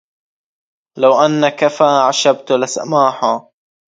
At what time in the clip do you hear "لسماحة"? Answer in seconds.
2.51-3.51